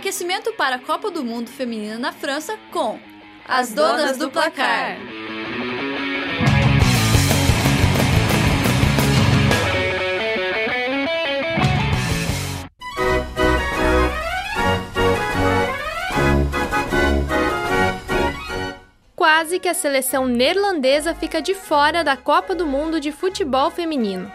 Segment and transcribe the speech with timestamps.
[0.00, 2.98] Aquecimento para a Copa do Mundo Feminina na França com
[3.46, 4.96] as donas do placar.
[19.14, 24.32] Quase que a seleção neerlandesa fica de fora da Copa do Mundo de Futebol Feminino.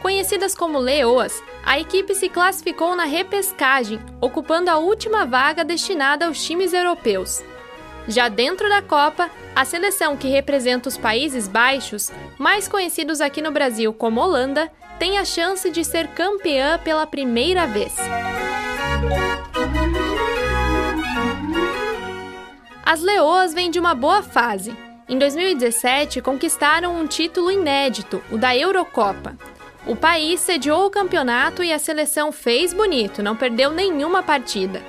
[0.00, 6.44] Conhecidas como Leoas, a equipe se classificou na repescagem, ocupando a última vaga destinada aos
[6.44, 7.42] times europeus.
[8.08, 13.52] Já dentro da Copa, a seleção que representa os Países Baixos, mais conhecidos aqui no
[13.52, 17.94] Brasil como Holanda, tem a chance de ser campeã pela primeira vez.
[22.84, 24.76] As Leoas vêm de uma boa fase.
[25.08, 29.36] Em 2017, conquistaram um título inédito, o da Eurocopa,
[29.86, 34.80] o país sediou o campeonato e a seleção fez bonito, não perdeu nenhuma partida.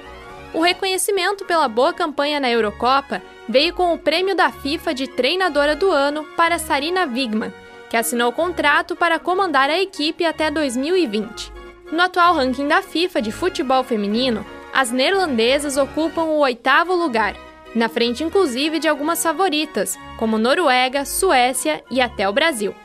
[0.54, 5.76] O reconhecimento pela boa campanha na Eurocopa veio com o prêmio da FIFA de treinadora
[5.76, 7.52] do ano para Sarina Wigman,
[7.90, 11.52] que assinou contrato para comandar a equipe até 2020.
[11.92, 17.36] No atual ranking da FIFA de futebol feminino, as neerlandesas ocupam o oitavo lugar,
[17.74, 22.76] na frente inclusive de algumas favoritas, como Noruega, Suécia e até o Brasil.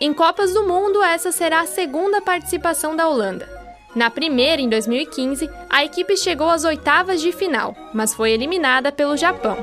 [0.00, 3.48] Em Copas do Mundo, essa será a segunda participação da Holanda.
[3.96, 9.16] Na primeira, em 2015, a equipe chegou às oitavas de final, mas foi eliminada pelo
[9.16, 9.56] Japão.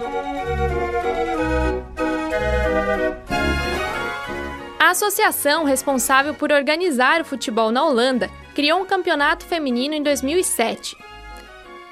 [4.78, 10.97] A associação responsável por organizar o futebol na Holanda criou um campeonato feminino em 2007.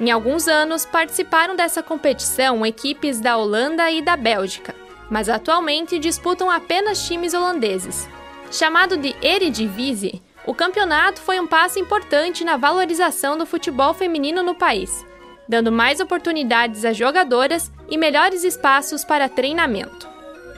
[0.01, 4.75] Em alguns anos, participaram dessa competição equipes da Holanda e da Bélgica,
[5.09, 8.09] mas atualmente disputam apenas times holandeses.
[8.53, 14.53] Chamado de Eredivisie, o campeonato foi um passo importante na valorização do futebol feminino no
[14.53, 15.03] país,
[15.49, 20.07] dando mais oportunidades a jogadoras e melhores espaços para treinamento.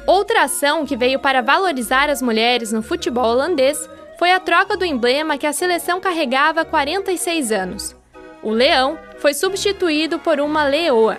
[0.05, 4.83] Outra ação que veio para valorizar as mulheres no futebol holandês foi a troca do
[4.83, 7.95] emblema que a seleção carregava há 46 anos.
[8.43, 11.17] O leão foi substituído por uma leoa.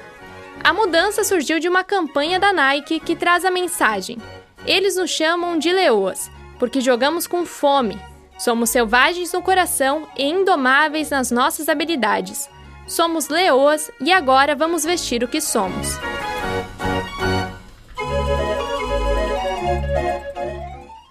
[0.62, 4.18] A mudança surgiu de uma campanha da Nike que traz a mensagem:
[4.66, 8.00] Eles nos chamam de leoas, porque jogamos com fome.
[8.38, 12.48] Somos selvagens no coração e indomáveis nas nossas habilidades.
[12.86, 15.98] Somos leoas e agora vamos vestir o que somos.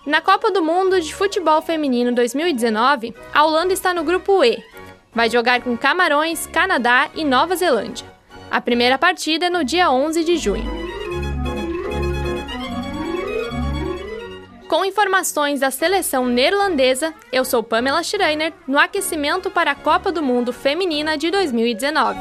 [0.05, 4.63] Na Copa do Mundo de Futebol Feminino 2019, a Holanda está no grupo E.
[5.13, 8.05] Vai jogar com Camarões, Canadá e Nova Zelândia.
[8.51, 10.74] A primeira partida é no dia 11 de junho.
[14.67, 20.23] Com informações da seleção neerlandesa, eu sou Pamela Schreiner no aquecimento para a Copa do
[20.23, 22.19] Mundo Feminina de 2019.